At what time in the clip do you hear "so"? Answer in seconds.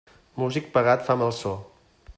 1.43-1.55